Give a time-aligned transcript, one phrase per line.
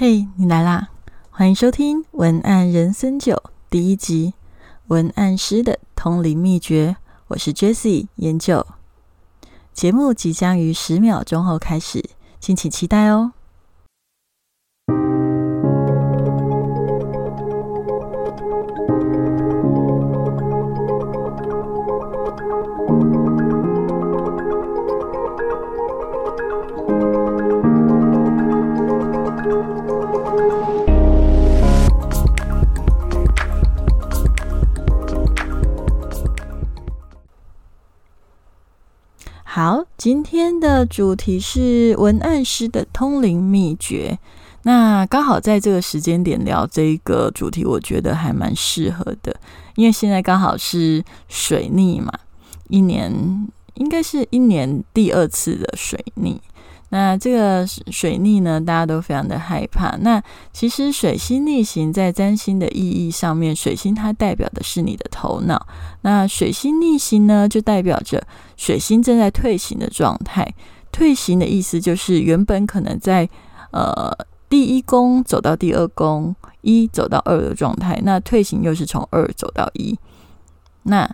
[0.00, 0.90] 嘿，你来啦！
[1.28, 3.34] 欢迎收听《文案人生九》
[3.68, 4.32] 第一集
[4.86, 6.94] 《文案师的通灵秘诀》。
[7.26, 8.64] 我是 Jessie 研究。
[9.72, 13.32] 节目即将于十秒钟后开始，敬请期待哦。
[39.98, 44.16] 今天的主题是文案师的通灵秘诀。
[44.62, 49.34] 那刚好在这个时间点聊这个主题，我觉得还蛮适合的，
[49.74, 52.12] 因为现在刚好是水逆嘛，
[52.68, 53.12] 一年
[53.74, 56.40] 应该是一年第二次的水逆。
[56.90, 59.94] 那这个水逆呢，大家都非常的害怕。
[59.98, 65.66] 那其实水星逆行在占星的意义上面，水星它代表的是你的头脑。
[66.00, 68.26] 那水星逆行呢，就代表着
[68.56, 70.54] 水星正在退行的状态。
[70.90, 73.28] 退行的意思就是原本可能在
[73.70, 74.10] 呃
[74.48, 78.00] 第一宫走到第二宫，一走到二的状态。
[78.02, 79.98] 那退行又是从二走到一。
[80.84, 81.06] 那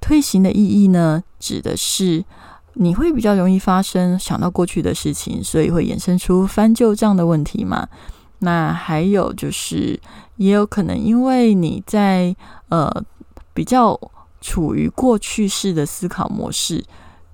[0.00, 2.24] 退行的意义呢，指的是。
[2.74, 7.88] 你会比较容易发生想到过去的事情，所以会衍生出翻旧账的问题嘛？
[8.38, 9.98] 那还有就是，
[10.36, 12.36] 也有可能因为你在
[12.68, 12.88] 呃
[13.52, 13.98] 比较
[14.40, 16.84] 处于过去式的思考模式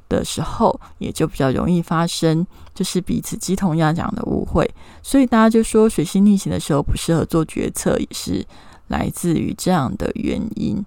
[0.09, 4.69] 的时候，也就比较容易发生就是彼此鸡同鸭讲的误会。
[5.03, 8.43] 所以大家就说水星逆行的时候不适合做决策，也是
[8.89, 10.83] 来自于这样的原因。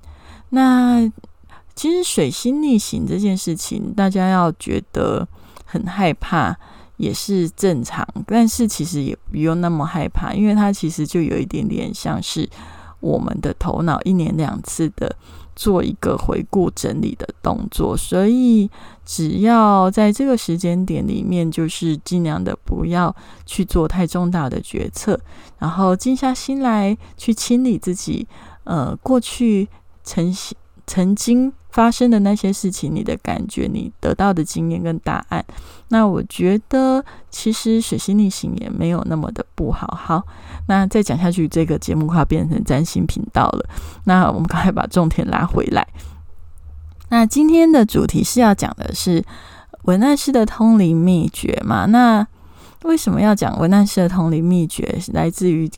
[0.50, 1.12] 那。
[1.78, 5.28] 其实水星逆行这件事情，大家要觉得
[5.64, 6.58] 很害怕
[6.98, 12.50] 也是正常，但是其实也不用那么害怕，因为它其实就有一点点像是
[13.00, 15.16] 我们的头脑一年两次的
[15.56, 18.68] 做一个回顾整理的动作，所以
[19.06, 25.20] 只要在这个时间点里面，就是尽量的不要去做太重大的决策，
[25.60, 28.28] 然后静下心来去清理自己，
[28.64, 29.70] 呃，过去
[30.04, 30.36] 曾
[30.88, 31.54] 曾经。
[31.78, 35.46] 发生的那些事情，你的感觉，你得到的经验跟答案，
[35.90, 39.86] 那我觉得其实水星逆行也没有那么的不好。
[39.96, 40.24] 好，
[40.68, 43.70] 那再讲下去，这个节目快要变成占星频道了。
[44.06, 45.88] 那我们赶快把重点拉回来。
[47.10, 49.24] 那今天的主题是要讲的是
[49.84, 51.86] 文案师的通灵秘诀嘛？
[51.86, 52.26] 那
[52.86, 55.00] 为什么要讲文案师的通灵秘诀？
[55.14, 55.70] 来自于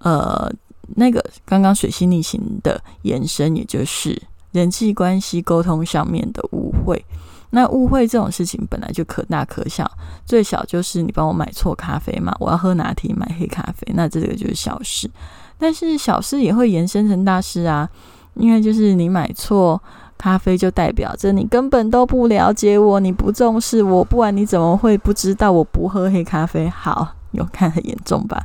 [0.00, 0.50] 呃
[0.96, 4.20] 那个刚刚水星逆行的延伸，也就是。
[4.52, 7.04] 人际关系沟通上面的误会，
[7.50, 9.90] 那误会这种事情本来就可大可小，
[10.24, 15.10] 最小就是你帮我买错咖啡嘛，我要喝拿铁买黑咖啡，那这个就是小事。
[15.58, 17.88] 但是小事也会延伸成大事啊，
[18.34, 19.82] 因为就是你买错
[20.16, 26.68] 咖啡，就代表着你根本都不了解我，你不重视我，不然你怎么会不知道我不喝黑咖啡？
[26.68, 27.17] 好。
[27.32, 28.42] 有看很严重吧？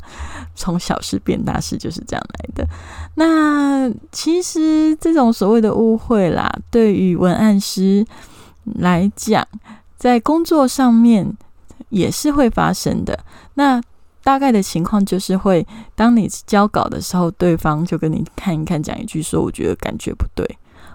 [0.55, 2.67] 从小事变大事就是这样来的。
[3.15, 8.05] 那其实这种所谓的误会啦，对于文案师
[8.63, 9.47] 来讲，
[9.97, 11.35] 在工作上面
[11.89, 13.19] 也是会发生的。
[13.55, 13.81] 那
[14.23, 20.45] 大概的情况就是会，当你交稿的时候，对方就跟你看一看，讲一句说：“我觉得感觉不对。”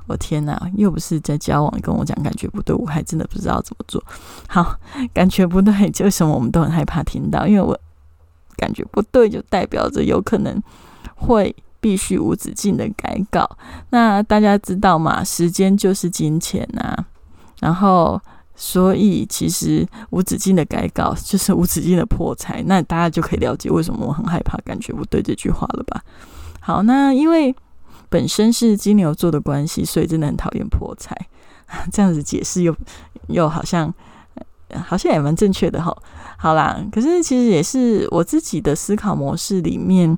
[0.08, 4.02] 我天哪，又不是在交往，跟我讲感觉不对，我还真的不知道怎么做。
[4.48, 4.74] 好，
[5.12, 7.78] 感觉不对，就什么我们都很害怕听到，因为我
[8.56, 10.60] 感觉不对，就代表着有可能
[11.14, 13.48] 会必须无止境的改稿。
[13.91, 15.22] 那大家知道吗？
[15.22, 16.96] 时间就是金钱呐。
[17.60, 18.19] 然后，
[18.56, 22.62] 所以其实无止境的改稿就是无止境的破财。
[22.66, 26.02] 那大家就可以了解为什么我很害怕感觉不对这句话了吧？
[26.60, 27.54] 好，那因为。
[28.08, 31.16] 本身是金牛座的关系，所以真的很讨厌破财。
[31.92, 32.74] 这样子解释又
[33.26, 33.92] 又好像
[34.70, 35.94] 好像也蛮正确的哈。
[36.38, 40.16] 好啦，可是其实也是我自己的思考模式里面，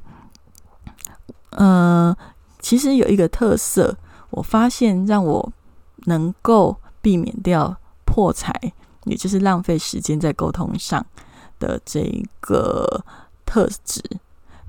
[1.50, 2.16] 呃，
[2.60, 3.96] 其实有一个特色，
[4.30, 5.52] 我发现让我
[6.06, 8.52] 能够避免掉破财，
[9.04, 11.04] 也就是浪费时间在沟通上
[11.58, 13.04] 的这一个
[13.44, 14.00] 特质。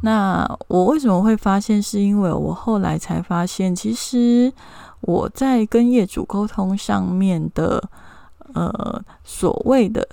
[0.03, 1.79] 那我为什么会发现？
[1.79, 4.51] 是因为我后来才发现，其实
[5.01, 7.87] 我在跟业主沟通上面的，
[8.55, 10.07] 呃，所谓的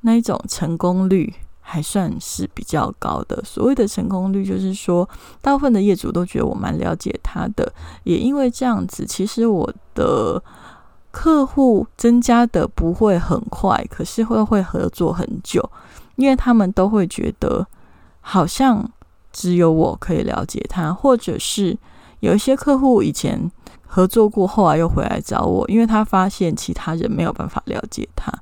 [0.00, 3.40] 那一种成功率还算是比较高的。
[3.44, 5.08] 所谓的成功率，就是说，
[5.40, 7.72] 大部分的业主都觉得我蛮了解他的，
[8.02, 10.42] 也因为这样子，其实我的
[11.12, 15.70] 客户增加的不会很快，可是会会合作很久，
[16.16, 17.64] 因为他们都会觉得。
[18.26, 18.90] 好像
[19.34, 21.76] 只有我可以了解他，或者是
[22.20, 23.50] 有一些客户以前
[23.84, 28.32] 合作过，后来又回来找我，因为他发现其他人没有办法了解他。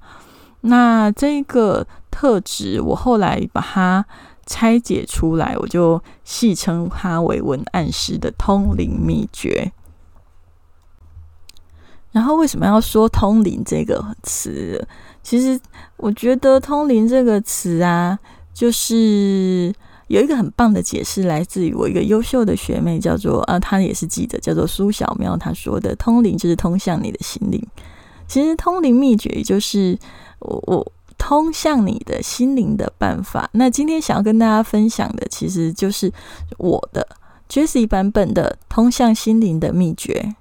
[0.60, 4.04] 那这个特质，我后来把它
[4.44, 9.72] 拆解出来，我就戏称它为文案师的通灵秘诀。
[12.12, 14.86] 然后为什么要说通灵这个词？
[15.22, 15.58] 其实
[15.96, 18.18] 我觉得通灵这个词啊，
[18.52, 19.74] 就是
[20.12, 25.34] 有一个很棒的解释，来自于我一个优秀的学妹，叫做啊，她也是记者，叫做苏小喵。
[25.38, 27.66] 她说的通灵就是通向你的心灵。
[28.28, 29.98] 其实通灵秘诀也就是
[30.40, 33.48] 我我通向你的心灵的办法。
[33.54, 36.12] 那今天想要跟大家分享的，其实就是
[36.58, 37.08] 我的
[37.48, 40.36] Jessie 版本的通向心灵的秘诀。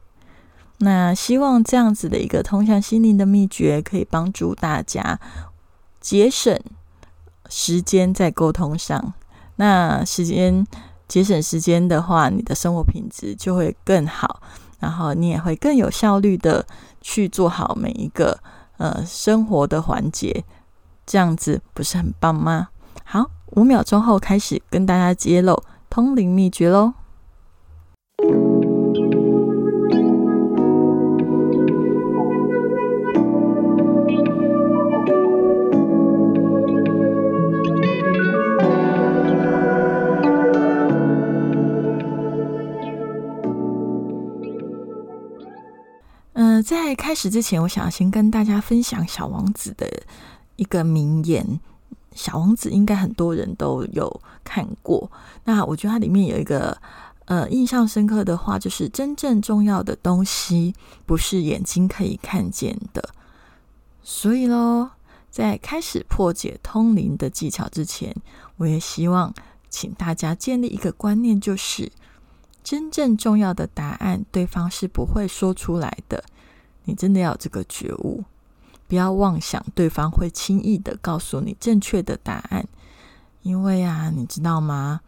[0.80, 5.18] 那希望这样子的一个通向心灵的秘诀，可以帮助大家
[6.02, 6.60] 节省
[7.48, 9.14] 时间在沟通上。
[9.62, 10.66] 那时间
[11.08, 14.42] 节省时间的话，你的生活品质就会更好，
[14.80, 16.66] 然后你也会更有效率的
[17.00, 18.40] 去做好每一个
[18.78, 20.44] 呃生活的环节。
[21.06, 22.70] 这样子不是很棒吗？
[23.04, 25.62] 好，五秒钟后开始跟大家揭露
[25.92, 26.94] 通灵秘诀喽。
[46.72, 49.92] 在开始之前，我想要先跟大家分享《小王子》的
[50.56, 51.46] 一个名言。
[52.16, 55.12] 《小王子》应该很多人都有看过。
[55.44, 56.78] 那我觉得它里面有一个
[57.26, 60.74] 呃印象深刻的话，就是真正重要的东西
[61.06, 63.10] 不是眼睛可以看见的。
[64.02, 64.92] 所以喽，
[65.30, 68.16] 在开始破解通灵的技巧之前，
[68.56, 69.34] 我也希望
[69.70, 71.92] 请大家建立一个观念，就是
[72.64, 76.24] 真正重要的答案，对方是不会说出来的。
[76.86, 78.24] 你真的要有这个觉悟，
[78.88, 82.68] 不要妄想对方会轻易的告诉你正确的答案，
[83.44, 85.02] 因为啊，你知道吗？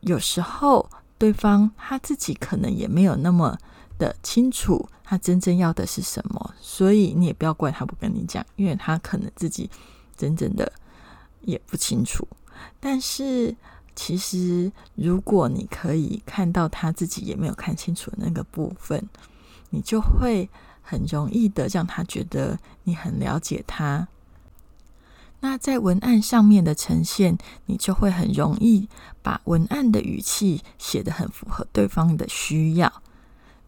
[0.00, 0.88] 有时候
[1.18, 3.58] 对方他自己可能也没有那么
[3.98, 9.70] 的清楚他真正要的是什么，所以你也不要怪他不跟你讲，因为他可能自己
[10.16, 10.72] 真正的
[11.42, 12.26] 也不清楚。
[12.80, 13.54] 但是
[13.94, 19.06] 其实，如果你可以看到他自己也没有看清楚的那个部分，
[19.70, 20.48] 你就会。
[20.90, 24.08] 很容易的让他觉得你很了解他，
[25.40, 27.36] 那在文案上面的呈现，
[27.66, 28.88] 你就会很容易
[29.22, 32.90] 把文案的语气写得很符合对方的需要。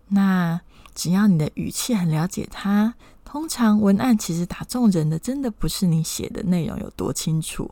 [0.08, 0.62] 那
[0.94, 7.70] 只要你的语气很了解他，通常文案其实打中人的，真的不是你写的内容有多清楚，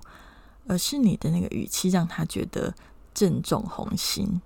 [0.66, 2.74] 而是你的那个语气让他觉得
[3.14, 4.42] 正中红心。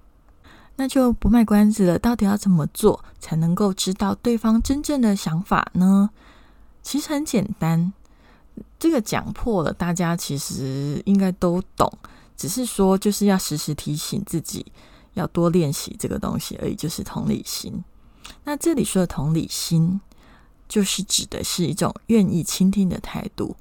[0.76, 6.10] 那就不卖关子了，到底要怎么做才能够知道对方真正的想法呢？
[6.82, 7.92] 其实很简单，
[8.78, 11.92] 这个讲破了，大家其实应该都懂，
[12.36, 14.64] 只是说就是要时时提醒自己，
[15.12, 17.84] 要多练习这个东西而已，就是同理心。
[18.44, 20.00] 那这里说的同理心，
[20.68, 23.54] 就是指的是一种愿意倾听的态度，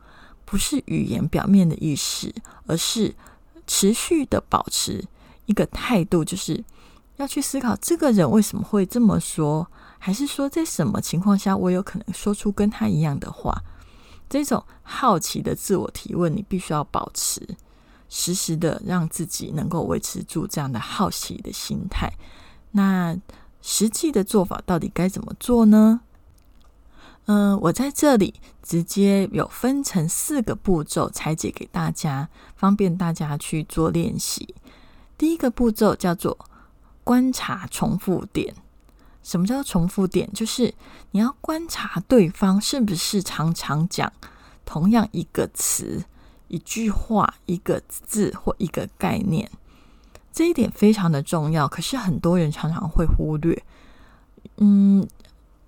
[0.45, 2.33] 不是语言表面的意思，
[2.65, 3.13] 而是
[3.67, 5.05] 持续的保持
[5.45, 6.63] 一个态度，就是。
[7.21, 9.67] 要去思考这个人为什么会这么说，
[9.99, 13.53] 还是说在什么情况下我有可能说出跟他一样的话？
[14.27, 17.47] 这种好奇的自我提问，你必须要保持，
[18.09, 22.11] 时时的让自己能够维持住这样的好奇的心态。
[22.71, 23.15] 那
[23.61, 26.01] 实际的做法到底该怎么做呢？
[27.25, 34.55] 嗯，我在这里直接有分成四个步骤拆解给大家，方便大家去做练习。
[35.19, 36.35] 第一个步骤叫做。
[37.11, 38.55] 观察重复点，
[39.21, 40.31] 什么叫重复点？
[40.31, 40.73] 就是
[41.11, 44.09] 你要观察对方是不是常常讲
[44.63, 46.05] 同样一个词、
[46.47, 49.51] 一句话、一个字或一个概念，
[50.31, 51.67] 这一点非常的重要。
[51.67, 53.61] 可是很多人常常会忽略，
[54.55, 55.05] 嗯，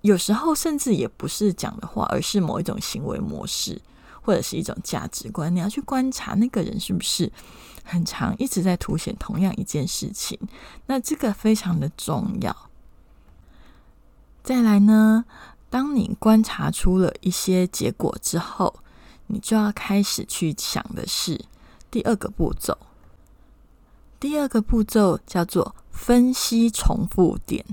[0.00, 3.78] 有时候甚至也不是讲的话，而是某一种行为模式
[4.22, 5.54] 或者是一种价值观。
[5.54, 7.30] 你要去观察那个人是不是。
[7.84, 10.38] 很长，一直在凸显同样一件事情，
[10.86, 12.70] 那这个非常的重要。
[14.42, 15.24] 再来呢，
[15.70, 18.80] 当你观察出了一些结果之后，
[19.28, 21.44] 你就要开始去想的是
[21.90, 22.76] 第二个步骤。
[24.18, 27.64] 第二个步骤叫做分析重复点。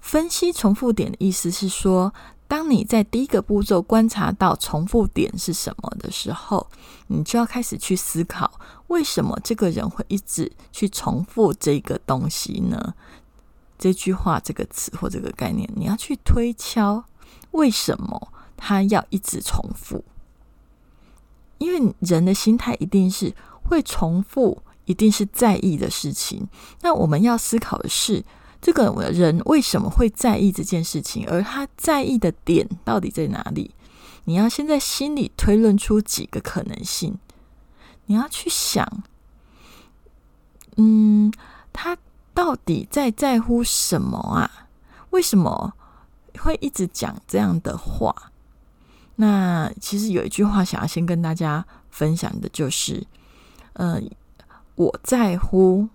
[0.00, 2.12] 分析重复点的意思是说，
[2.46, 6.68] 当你在第一个步骤观察到重复点是什么的时候，
[7.06, 12.94] 你就要开始去思考，为什么这个人会一直去重复这个东西呢？
[13.78, 17.04] 这句话、这个词或这个概念，你要去推敲，
[17.52, 20.04] 为什么他要一直重复？
[21.58, 23.34] 因为人的心态一定是
[23.64, 26.46] 会重复，一定是在意的事情。
[26.82, 28.22] 那我们要思考的是。
[28.64, 31.28] 这个人为什么会在意这件事情？
[31.28, 33.74] 而他在意的点到底在哪里？
[34.24, 37.18] 你要先在心里推论出几个可能性。
[38.06, 39.02] 你要去想，
[40.76, 41.30] 嗯，
[41.74, 41.98] 他
[42.32, 44.68] 到底在在乎什么啊？
[45.10, 45.74] 为什么
[46.38, 48.32] 会一直讲这样的话？
[49.16, 53.06] 那其实有一句话想要先跟大家分享的，就是，
[53.74, 54.00] 呃，
[54.76, 55.86] 我在乎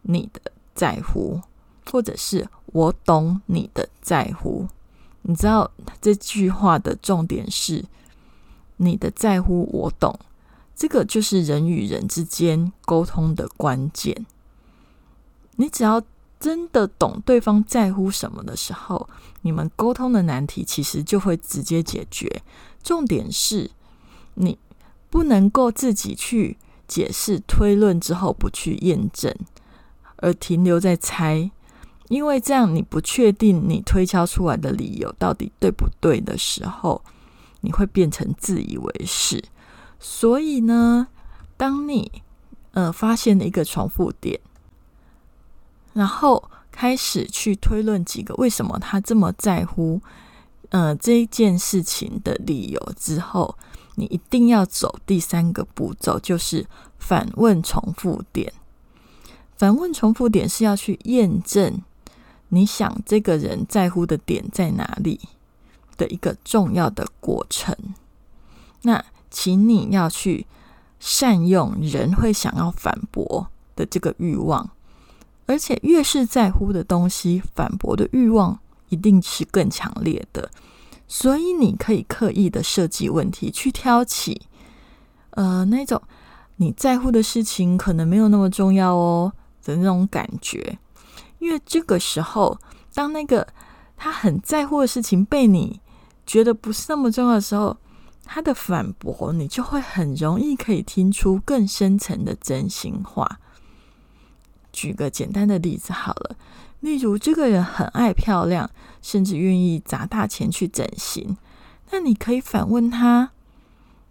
[0.00, 0.40] 你的
[0.74, 1.42] 在乎。
[1.90, 4.68] 或者是我懂你的在乎，
[5.22, 7.84] 你知道这句话的重点是
[8.76, 10.18] 你的在乎，我懂，
[10.74, 14.26] 这个就是人与人之间沟通的关键。
[15.56, 16.02] 你只要
[16.38, 19.08] 真的懂对方在乎什么的时候，
[19.40, 22.42] 你们沟通的难题其实就会直接解决。
[22.82, 23.70] 重点是
[24.34, 24.58] 你
[25.08, 29.34] 不能够自己去解释、推论之后不去验证，
[30.16, 31.50] 而停留在猜。
[32.08, 37.02] 因为这样，你不确定你推敲出来的理由到底对不对的时候，
[37.62, 39.42] 你会变成自以为是。
[39.98, 41.08] 所以呢，
[41.56, 42.22] 当你
[42.72, 44.38] 呃发现了一个重复点，
[45.94, 50.00] 然后开始去推论几个为什么他这么在乎
[50.68, 53.56] 呃这一件事情的理由之后，
[53.96, 56.66] 你一定要走第三个步骤，就是
[56.98, 58.52] 反问重复点。
[59.56, 61.82] 反问重复点是要去验证。
[62.48, 65.20] 你想这个人在乎的点在哪里
[65.96, 67.76] 的一个重要的过程？
[68.82, 70.46] 那请你要去
[71.00, 74.70] 善用人会想要反驳的这个欲望，
[75.46, 80.50] 而且越是在乎的东西，反驳的欲望一定是更强烈的。
[81.08, 84.42] 所以你可以刻意的设计问题，去挑起
[85.30, 86.00] 呃那种
[86.56, 89.32] 你在乎的事情可能没有那么重要哦
[89.64, 90.78] 的那种感觉。
[91.38, 92.58] 因为这个时候，
[92.94, 93.46] 当那个
[93.96, 95.80] 他很在乎的事情被你
[96.26, 97.76] 觉得不是那么重要的时候，
[98.24, 103.38] 他的反驳你就会很容易可以听出更深层的真心话。
[104.72, 106.36] 举个简单的例子好了，
[106.80, 108.68] 例如这个人很爱漂亮，
[109.00, 111.36] 甚至愿意砸大钱去整形，
[111.90, 113.30] 那你可以反问他：“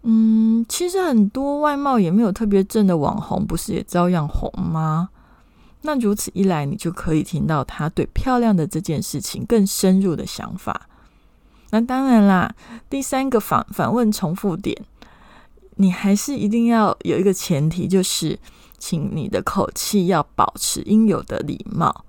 [0.02, 5.10] 嗯，其实很多外貌也没有特别正的网红，不是也照样红吗？”
[5.86, 10.88] 那如此一来，你就可以听到他对漂亮的这件事情更深入的想法。
[11.70, 12.52] 那当然啦，
[12.90, 14.76] 第三个反反问重复点，
[15.76, 18.36] 你还是一定要有一个前提，就是
[18.78, 22.04] 请你的口气要保持应有的礼貌，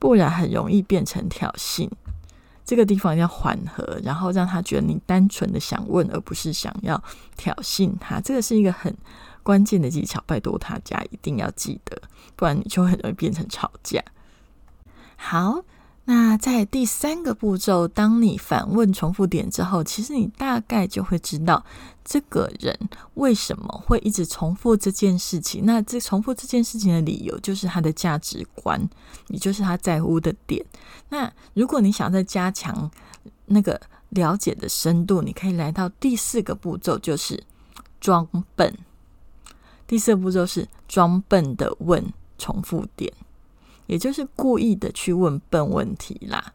[0.00, 1.88] 不然很容易变成挑衅。
[2.64, 7.00] 这个地方要缓和，然后让他觉得你单纯的想问，而不是想要
[7.36, 8.20] 挑衅他。
[8.20, 8.92] 这个是一个很。
[9.42, 12.00] 关键的技巧，拜托大家一定要记得，
[12.36, 14.02] 不然你就很容易变成吵架。
[15.16, 15.62] 好，
[16.06, 21.64] 那在第三个步骤，当你反问重复点之后，其实你大概就会知道
[22.04, 22.76] 这个人
[23.14, 25.64] 为什么会一直重复这件事情。
[25.64, 28.80] 那这重复这件事情的理由，就是他的价值观，
[29.28, 30.64] 也就是他在乎的点。
[31.10, 32.90] 那如果你想再加强
[33.46, 37.44] 那个了解的深度，你可以来到第四个步骤，就是
[38.00, 38.74] 装笨。
[39.90, 43.12] 第四步骤是装笨的问重复点，
[43.88, 46.52] 也就是故意的去问笨问题啦。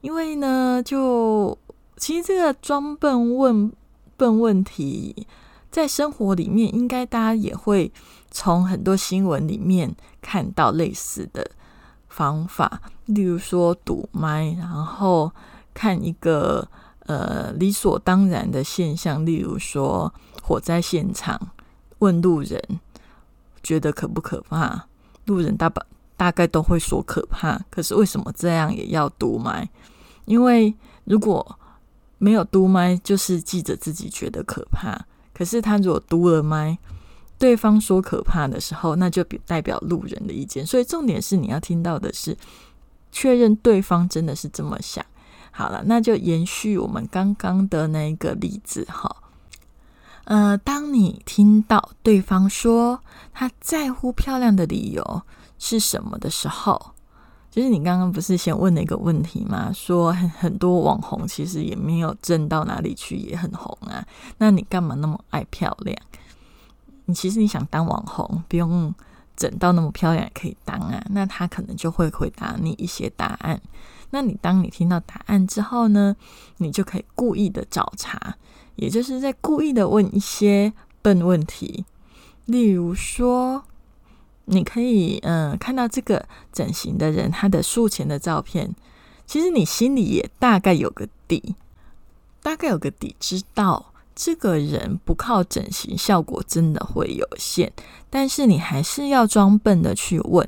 [0.00, 1.58] 因为呢，就
[1.98, 3.70] 其实这个装笨问
[4.16, 5.26] 笨问题，
[5.70, 7.92] 在生活里面，应该大家也会
[8.30, 11.50] 从很多新闻里面看到类似的
[12.08, 15.30] 方法，例如说堵麦，然后
[15.74, 16.66] 看一个
[17.00, 21.50] 呃理所当然的现象，例如说火灾现场。
[22.04, 22.60] 问路人
[23.62, 24.86] 觉得可不可怕？
[25.24, 25.82] 路人大把
[26.18, 27.58] 大概都会说可怕。
[27.70, 29.66] 可是为什么这样也要读麦？
[30.26, 31.58] 因为如果
[32.18, 35.06] 没有读麦，就是记者自己觉得可怕。
[35.32, 36.78] 可是他如果读了麦，
[37.38, 40.66] 对方说可怕的时候，那就代表路人的意见。
[40.66, 42.36] 所以重点是你要听到的是
[43.10, 45.02] 确认对方真的是这么想。
[45.50, 49.23] 好了，那就延续我们刚刚的那一个例子哈。
[50.24, 53.00] 呃，当你听到对方说
[53.32, 55.22] 他在乎漂亮的理由
[55.58, 56.92] 是什么的时候，
[57.50, 59.70] 就是你刚刚不是先问了一个问题吗？
[59.72, 64.04] 说很很多网红其实也没有挣到哪里去，也很红啊。
[64.38, 65.96] 那你干嘛那么爱漂亮？
[67.04, 68.94] 你其实你想当网红，不用
[69.36, 71.04] 整到那么漂亮也可以当啊。
[71.10, 73.60] 那他可能就会回答你一些答案。
[74.10, 76.16] 那你当你听到答案之后呢，
[76.56, 78.36] 你就可以故意的找茬，
[78.76, 81.84] 也就是在故意的问一些笨问题，
[82.46, 83.64] 例如说。
[84.46, 88.74] 你可以嗯看到这个整形的人他的术前的照片，
[89.26, 91.54] 其实你心里也大概有个底，
[92.42, 97.72] 大概有个底，知道这个人不靠整形效果真的会有限，
[98.10, 100.46] 但是你还是要装笨的去问，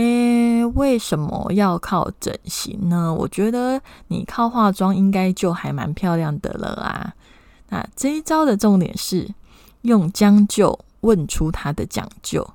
[0.00, 3.12] 诶，为什么要靠整形呢？
[3.12, 3.78] 我觉得
[4.08, 7.12] 你靠化妆应该就还蛮漂亮的了啊。
[7.68, 9.28] 那这一招的重点是
[9.82, 12.48] 用将就问出他的讲究。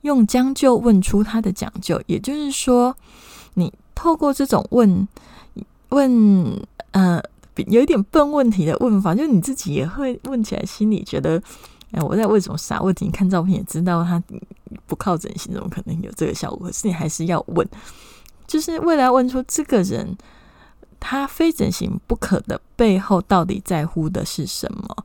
[0.00, 2.96] 用将就问出他的讲究，也就是说，
[3.54, 5.06] 你透过这种问
[5.90, 7.20] 问呃
[7.66, 11.42] 有一点笨问题的问法，就是你自己也会问起来，心里觉得，
[11.92, 13.04] 哎，我在问什么傻问题？
[13.04, 14.22] 你看照片也知道，他
[14.86, 16.66] 不靠整形，怎么可能有这个效果？
[16.66, 17.66] 可是你还是要问，
[18.46, 20.16] 就是为了问出这个人
[20.98, 24.96] 他非整形不可的背后，到底在乎的是什么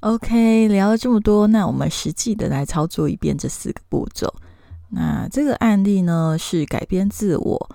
[0.00, 4.32] ？OK，聊了这么多，那我们实际的来操作一遍这四个步骤。
[4.90, 7.70] 那这个案例呢，是改编自我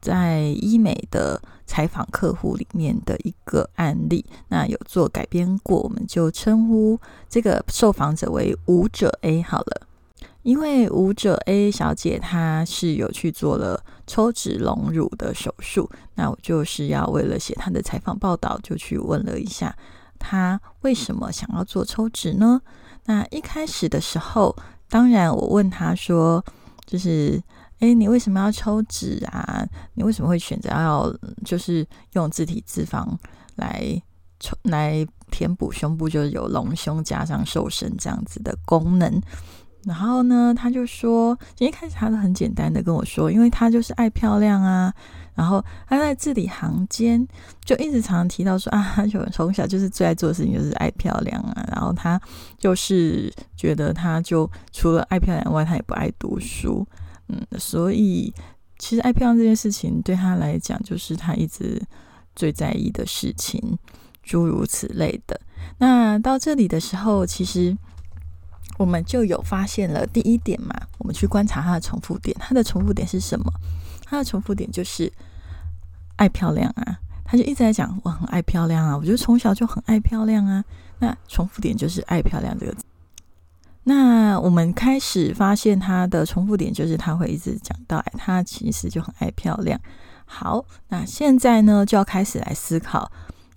[0.00, 4.24] 在医美的采访客户里面的一个案例。
[4.48, 9.88] 那有做改编过，我们就称呼这个受访者为舞者 A 好了。
[10.42, 19.76] 因为舞者 A 小姐她是有去做了抽脂隆乳的手术，那我就是要为了写她的采访报道，就去问了一下。
[20.24, 22.62] 他为什么想要做抽脂呢？
[23.06, 24.54] 那一开始的时候，
[24.92, 26.44] 当然我问他说，
[26.84, 27.42] 就是，
[27.78, 29.66] 哎，你为什么要抽脂啊？
[29.94, 31.10] 你为什么会选择要
[31.46, 33.08] 就是用自体脂肪
[33.56, 33.80] 来
[34.38, 39.18] 抽来填补胸部，就是有隆胸加上瘦身这样子的功能？
[39.84, 44.92] 然后呢，他就说，一开始他都很简单的跟我说，因为他就是爱漂亮啊。
[45.34, 47.26] 然后他在字里行间
[47.64, 51.64] 就一直常常提到说啊，他 就从小就是最爱做的事情就是爱漂亮啊。
[51.72, 52.20] 然后他
[52.58, 56.86] 就是觉得他就除了爱漂亮外，他也不爱读书。
[57.28, 58.32] 嗯，所以
[58.78, 61.80] 其实爱漂亮这件事情对他来讲，就是他一直
[62.36, 63.78] 最在意的事情，
[64.22, 65.40] 诸如此类的。
[65.78, 67.74] 那到这里的时候，其实
[68.78, 73.50] 我们就有发现了第一点嘛，我们去观察他的重复点，他的重复点是什么？
[74.12, 75.10] 他的重复点就是
[76.16, 80.62] 爱漂亮啊，他就一直在讲我很爱漂亮啊，我觉得从小就很爱漂亮啊。
[80.98, 82.76] 那重复点就是爱漂亮这个。
[83.84, 89.80] 那我们开始发现他的重复点就是他会一直讲到，哎，他其实就很爱漂亮。
[90.26, 93.10] 好，那现在呢就要开始来思考，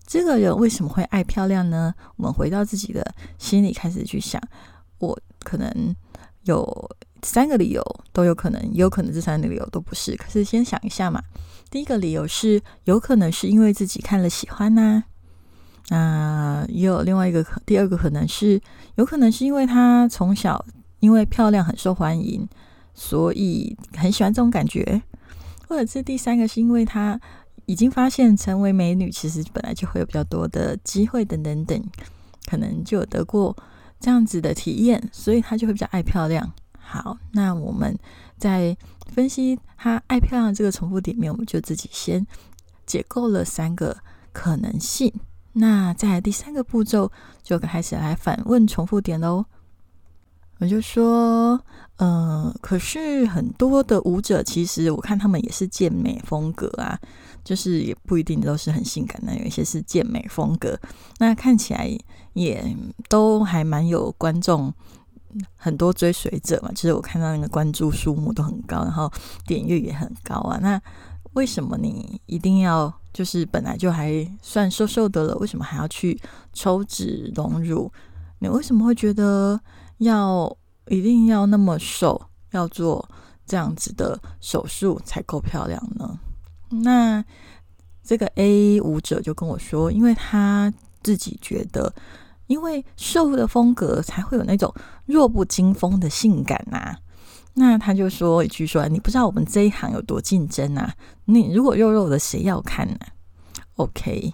[0.07, 1.93] 这个人为什么会爱漂亮呢？
[2.15, 4.41] 我们回到自己的心里开始去想，
[4.99, 5.93] 我可能
[6.43, 6.89] 有。
[7.25, 7.83] 三个理由
[8.13, 10.15] 都有可能，也有可能这三个理由都不是。
[10.15, 11.19] 可是先想一下嘛，
[11.71, 15.03] 第一个理由是有可能是因为自己看了喜欢呐，
[15.89, 18.61] 那也有另外一个可，第二个可能是
[18.95, 20.63] 有可能是因为他从小
[20.99, 22.47] 因为漂亮很受欢迎，
[22.93, 25.01] 所以很喜欢这种感觉，
[25.67, 27.19] 或者是第三个是因为他
[27.65, 31.83] 已经发现成为美女其实本来就会有比较多的机会等等等，
[32.45, 33.57] 可能就有得过
[33.99, 36.53] 这样子的体验，所以他就会比较爱漂亮。
[36.87, 37.97] 好，那我们
[38.37, 42.25] 在分析他爱漂亮的这个重复点面，我们就自己先
[42.85, 43.97] 解构了三个
[44.31, 45.11] 可能性。
[45.53, 49.45] 那在第三个步骤就开始来反问重复点喽。
[50.59, 51.59] 我就说，
[51.97, 56.97] 呃，可是很多的舞者其实我看他们也是健美风格啊，
[57.43, 60.79] 就是也不一定都是很性感的，有一些是健美风格，
[61.17, 61.89] 那看起来
[62.33, 62.63] 也
[63.09, 64.73] 都还蛮有观众。
[65.55, 69.11] 很多追随者嘛，其实我看到那个关注数目都很高，然后
[69.45, 70.57] 点阅也很高啊。
[70.61, 70.81] 那
[71.33, 76.19] 为什么你一定要就是本来就还算瘦瘦的了，为什么还要去
[76.53, 77.91] 抽脂隆乳？
[78.39, 79.59] 你为什么会觉得
[79.97, 80.55] 要
[80.87, 83.07] 一定要那么瘦，要做
[83.45, 86.19] 这样子的手术才够漂亮呢？
[86.69, 87.23] 那
[88.03, 91.93] 这个 A 舞者就跟我说，因为他自己觉得。
[92.47, 94.73] 因为瘦的风格才会有那种
[95.05, 96.97] 弱不禁风的性感呐。
[97.57, 100.93] 那他就说一句说：“你不知道我们这一行有多竞争啊！
[101.23, 102.97] 你如果肉肉的，谁要看呢？”
[103.75, 104.33] OK。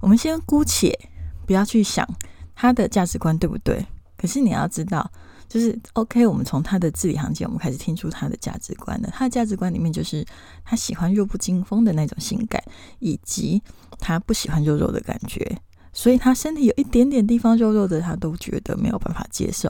[0.00, 0.98] 我们先姑且
[1.44, 2.08] 不要去想
[2.54, 5.10] 他的价值观对不对，可是你要知道，
[5.46, 6.26] 就是 OK。
[6.26, 9.10] 我们从他的字里行间，我们开始听出他的价值观的。
[9.10, 10.24] 他的价值观里面就是
[10.64, 12.62] 他喜欢弱不禁风的那种性感，
[12.98, 13.62] 以及
[13.98, 15.60] 他不喜欢肉肉的感觉，
[15.98, 19.68] 所以他身体有一点点地方肉肉的，他都觉得没有办法接受。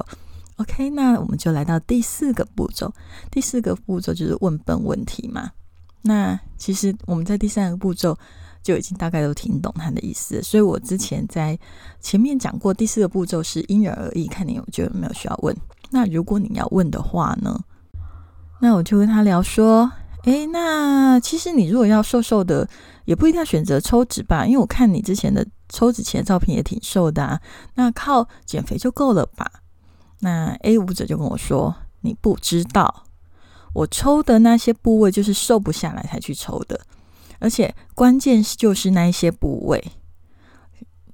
[0.56, 2.92] OK，那我们就来到第四个步骤。
[3.30, 5.50] 第四个步骤就是问笨问题嘛。
[6.02, 8.14] 那其实我们在第三个步骤
[8.62, 10.42] 就已经大概都听懂他的意思。
[10.42, 11.58] 所以我之前在
[11.98, 15.56] 前面讲过，第四个步骤是因人而异，看你有觉得没有需要问。
[15.88, 17.58] 那如果你要问的话呢，
[18.60, 19.90] 那我就跟他聊说：
[20.24, 22.68] 诶，那其实你如果要瘦瘦的，
[23.04, 27.40] 也不一定要选择抽脂吧，因为我看你之前的抽脂前的照片也挺瘦的啊。
[27.74, 29.50] 那靠减肥就够了吧？
[30.20, 33.04] 那 A 舞者就跟我说：“你不知道，
[33.72, 36.80] 我抽的那些部位就是瘦不下来才去抽的，
[37.38, 39.92] 而且关键是就是那一些部位，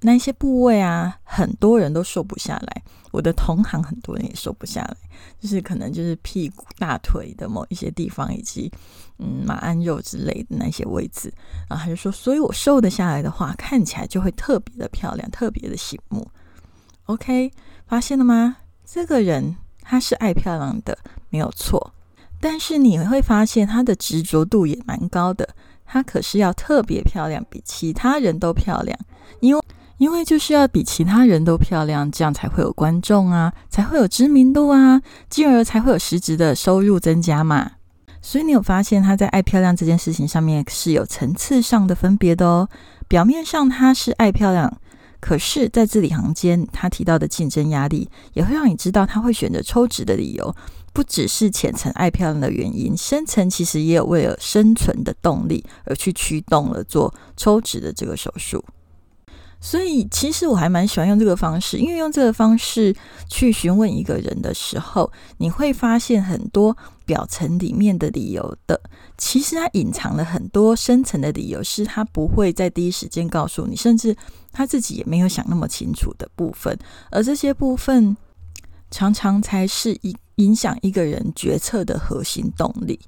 [0.05, 2.83] 那些部位啊，很多人都瘦不下来。
[3.11, 4.97] 我的同行很多人也瘦不下来，
[5.41, 8.71] 就是可能就是屁股、大腿的某一些地方，以及
[9.19, 11.33] 嗯马鞍肉之类的那些位置。
[11.69, 16.29] 然后他就说，所以我瘦得下来的话，看起来就会特别的漂亮，特别的醒目。
[17.07, 17.51] OK，
[17.87, 20.99] 发现了吗？”这个人他是爱漂亮的，
[21.31, 21.95] 没有错。
[22.41, 25.49] 但是你会发现他的执着度也蛮高的。
[25.87, 28.99] 他可是要特别漂亮，比其他人都漂亮。
[29.41, 29.63] 因为
[29.99, 37.73] 因为就是要比其他人都漂亮，这样才会有观众啊，才会有知名度啊，进而才会有实质的收入增加嘛。
[38.21, 42.69] 所以你有发现他在爱漂亮这件事情上面是有层次上的分别的哦。
[43.07, 44.81] 表面上他是爱漂亮。
[45.21, 50.55] 可是，在字里行间，他提到的竞争压力，也会让你知道他会选择抽脂的理由，
[50.93, 58.63] 不只是浅层爱漂亮的原因，深层其实也有为了生存的动力而去驱动了做抽脂的这个手术。
[59.67, 62.95] 所以，其实我还蛮喜欢用这个方式，因为用这个方式
[63.31, 68.79] 去询问一个人的时候，你会发现很多表层里面的理由的，
[69.17, 74.15] 其实他隐藏了很多深层的理由，是他不会在第一时间告诉你，甚至
[74.53, 76.79] 他自己也没有想那么清楚的部分，
[77.11, 78.15] 而这些部分
[78.91, 83.01] 常常才是影影响一个人决策的核心动力。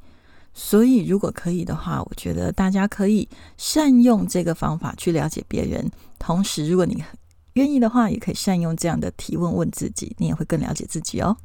[0.59, 5.91] 所以，如果可以的话，我觉得大家可以善用这个方法去了解别人。
[6.19, 7.05] 同时，如果你
[7.53, 11.37] 愿意的话，也可以善用这样的提问问自己，你也会更了解自己哦。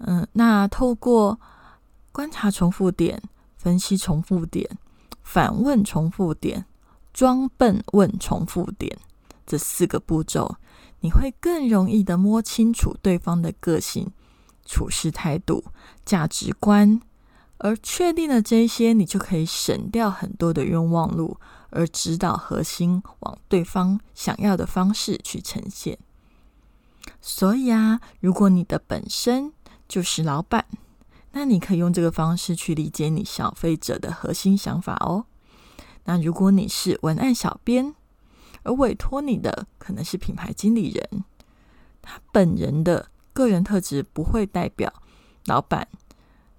[0.00, 1.40] 嗯，那透过
[2.12, 3.22] 观察重复点、
[3.56, 4.68] 分析重复点、
[5.22, 6.66] 反问重复点、
[7.14, 8.94] 装笨问重复点
[9.46, 10.56] 这四个步骤，
[11.00, 14.12] 你会更容易的摸清楚对方的个性、
[14.66, 15.64] 处事态度、
[16.04, 17.00] 价值观。
[17.62, 25.98] 而确定了这些，你就可以省掉很多的冤枉路，而指导核心往对方想要的方式去呈现。
[27.20, 29.52] 所以啊，如果你的本身
[29.86, 30.64] 就是老板，
[31.32, 35.26] 那你可以用这个方式去理解你消费者的核心想法哦。
[36.04, 37.94] 那如果你是文案小编，
[38.62, 41.24] 而委托你的可能是品牌经理人，
[42.00, 44.90] 他本人的个人特质不会代表
[45.44, 45.86] 老板。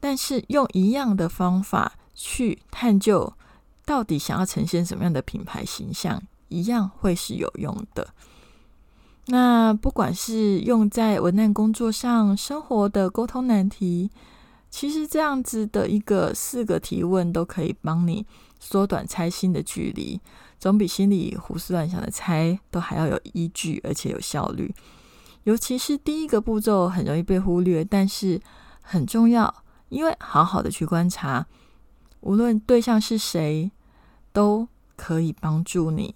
[0.02, 3.32] 但是用一样的方法去探究，
[3.86, 8.10] 到底想要呈现什么样的品牌形象，一样会是有用的。
[9.28, 14.10] 那不管是用在文案工作上、生活的沟通难题，
[14.70, 18.26] 其实这样子的一个四个提问，都可以帮你
[18.60, 20.20] 缩短猜心的距离，
[20.60, 24.74] 总比心里胡思乱想的猜都还要有依据，而且有效率。
[25.44, 28.42] 尤其是第一个步骤很容易被忽略，但是
[28.82, 29.64] 很重要。
[29.92, 31.46] 因为好好的去观察，
[32.22, 33.70] 无论对象是谁，
[34.32, 36.16] 都可以帮助你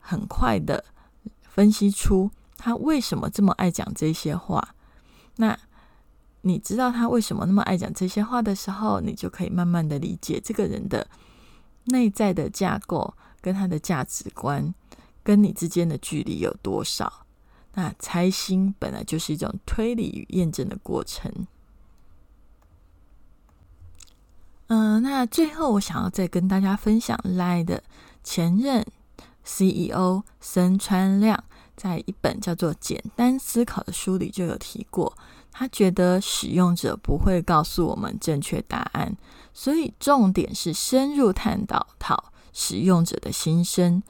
[0.00, 0.84] 很快的
[1.42, 4.74] 分析出他为什么这么爱讲这些话。
[5.36, 5.56] 那
[6.42, 11.06] 你知道他为什么那么爱讲这些话的时候，你就可以慢慢的理解这个人的
[11.84, 14.74] 内在的架构跟他的价值观
[15.22, 17.24] 跟你之间的距离有多少。
[17.74, 21.32] 那猜心本来就是一种推理与验证的过程。
[24.68, 27.82] 嗯，那最后我想要再跟大家分享赖的
[28.22, 28.84] 前任
[29.44, 31.44] CEO 森川亮
[31.76, 35.12] 在一本叫做《简单思考》的书里就有提过，
[35.52, 39.14] 他觉得使用者不会告诉我们正确答案，
[39.52, 44.02] 所以重点是深入探讨讨使用者的心声。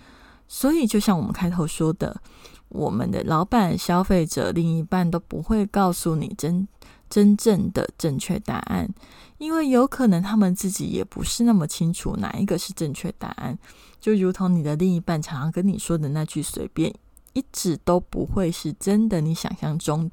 [0.46, 2.20] 所以就像我们开头说的，
[2.68, 6.68] 我们的老板、消费者、另一半都不会告诉你真。
[7.14, 8.92] 真正的正确答案，
[9.38, 13.56] 因为有可能他们自己也不是那么清楚哪一个是正确答案。
[14.00, 16.92] 就如同你的另一半常常跟你说的那句“随便”，
[17.34, 20.10] 一直都不会是真的你想象中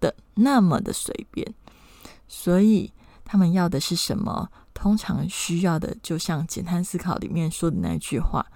[0.00, 1.46] 的那么的随便。
[2.26, 2.90] 所以
[3.22, 4.48] 他们要的是什么？
[4.72, 8.46] 通常需要的，就像简单思考里面说的那句话，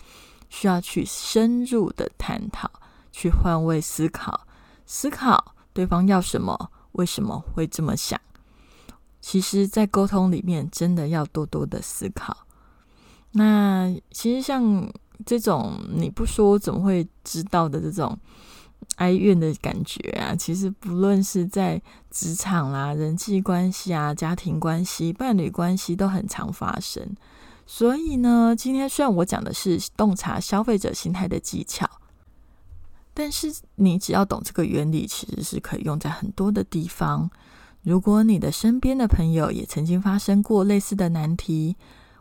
[0.49, 2.71] 需要去深入的探讨，
[3.13, 4.47] 去换位思考，
[4.87, 6.71] 思考对方要什么。
[6.95, 8.21] 为什么会这么想？
[9.21, 12.37] 其实，在沟通里面，真的要多多的思考。
[13.33, 14.87] 那其实像
[15.25, 18.19] 这种你不说怎么会知道的这种
[18.97, 21.81] 哀怨的感觉啊，其实不论是在
[22.11, 27.17] 职场啦、人际关系啊、家庭关系、伴侣关系，都很常发生。
[27.67, 31.89] 所以呢，今天虽然我讲的是洞察消费者心态的技巧。
[33.15, 37.31] 但是你只要懂这个原理，其实是可以用在很多的地方。
[37.83, 41.77] 如果你的身边的朋友也曾经发生过类似的难题，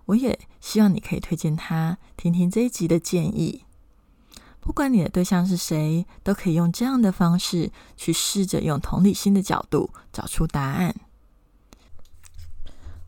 [0.06, 3.64] 我也希望你可以推荐他听听这一集的建议。
[4.60, 10.96] 不管你的对象是谁，都可以用这样的方式去试着用同理心的角度找出答案。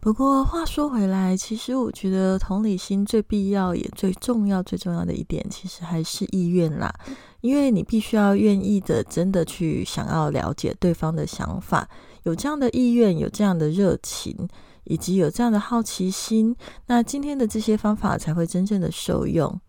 [0.05, 6.93] 不过话说回来，其实我觉得同理心最必要也最重要、最重要的一点，其实还是意愿啦。
[7.41, 11.89] 因为你必须要愿意的，真的去想要了解对方的想法，
[12.21, 14.47] 有这样的意愿，有这样的热情，
[14.83, 19.59] 以及有这样的好奇心，那今天的这些方法才会真正的受用。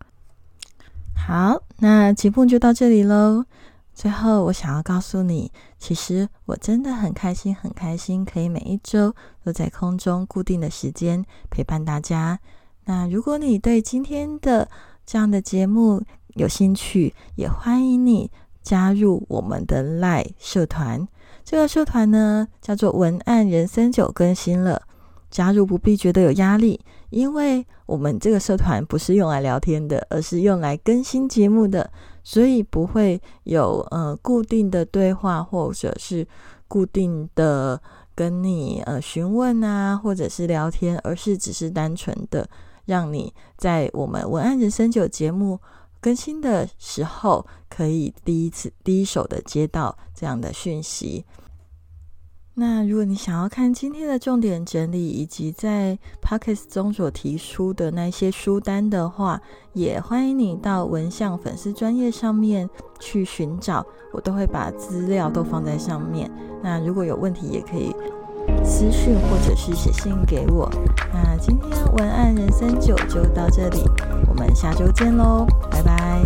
[1.15, 3.43] 好，那节目就到这里喽。
[3.91, 9.13] 最后，我想要告诉你，其实我真的很开心，很开心，可以每一周
[9.43, 12.39] 都在空中固定的时间陪伴大家。
[12.85, 14.67] 那如果你对今天的
[15.05, 16.01] 这样的节目，
[16.35, 21.07] 有兴趣也欢迎你加入我们的赖社团。
[21.43, 24.81] 这个社团呢叫做“文案人生九”，更新了。
[25.29, 31.91] 加入不必觉得有压力，因为我们这个社团不是用来聊天的，而是用来更新节目的，
[32.29, 36.27] 所以不会有呃固定的对话，或者是
[36.67, 37.81] 固定的
[38.13, 42.45] 跟你呃询问啊，或者是聊天，而是只是单纯的
[42.83, 45.57] 让你在我们“文案人生九”节目。
[46.01, 51.23] 更新的时候，可以第一次第一手的接到这样的讯息。
[52.59, 59.39] 那如果你想要看今天的重点整理，以及在 p o c k e t 中所提出的那些书单的话，
[59.73, 62.67] 也欢迎你到文相粉丝专业上面
[62.99, 66.31] 去寻找，我都会把资料都放在上面。
[66.63, 67.95] 那如果有问题，也可以
[68.65, 70.67] 私讯或者是写信给我。
[71.13, 73.83] 那今天文案人生九就到这里。
[74.27, 76.25] 我们下周见喽，拜拜。